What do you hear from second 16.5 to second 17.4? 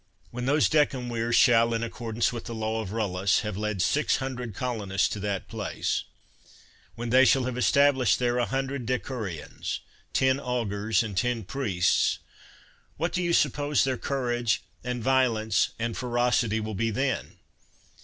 will be then?